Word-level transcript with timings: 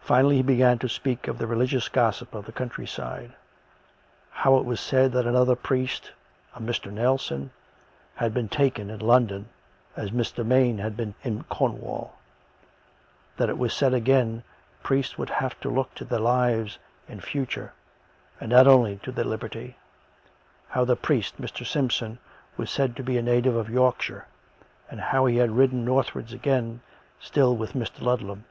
Finally 0.00 0.36
he 0.36 0.42
began 0.44 0.78
to 0.78 0.88
speak 0.88 1.26
of 1.26 1.38
the 1.38 1.46
religious 1.48 1.88
gossip 1.88 2.32
of 2.36 2.46
the 2.46 2.52
countryside— 2.52 3.32
how 4.44 4.58
it 4.58 4.64
was 4.64 4.78
said 4.78 5.10
that 5.10 5.26
another 5.26 5.56
priest, 5.56 6.12
a 6.54 6.60
Mr. 6.60 6.88
Nelson, 6.92 7.50
had 8.14 8.32
been 8.32 8.48
taken 8.48 8.90
in 8.90 9.00
London, 9.00 9.48
as 9.96 10.12
Mr. 10.12 10.46
Maine 10.46 10.78
had 10.78 10.96
been 10.96 11.16
in 11.24 11.42
Cornwall; 11.50 12.14
that, 13.38 13.48
it 13.48 13.58
was 13.58 13.74
said 13.74 13.92
again, 13.92 14.44
priests 14.84 15.18
would 15.18 15.30
have 15.30 15.58
to 15.58 15.68
look 15.68 15.92
to 15.96 16.04
their 16.04 16.20
lives 16.20 16.78
in 17.08 17.18
future, 17.20 17.72
and 18.40 18.50
not 18.50 18.68
only 18.68 18.98
to 18.98 19.10
their 19.10 19.24
liberty; 19.24 19.76
how 20.68 20.84
the 20.84 20.94
priest, 20.94 21.40
Mr. 21.42 21.66
Simpson, 21.66 22.20
was 22.56 22.70
said 22.70 22.94
to 22.94 23.02
be 23.02 23.18
a 23.18 23.22
native 23.22 23.56
of 23.56 23.68
Yorkshire, 23.68 24.26
and 24.88 25.00
how 25.00 25.26
he 25.26 25.40
was 25.40 25.50
ridden 25.50 25.84
north 25.84 26.14
wards 26.14 26.32
again, 26.32 26.82
still 27.18 27.56
with 27.56 27.72
Mr. 27.72 28.00
Ludlam. 28.00 28.44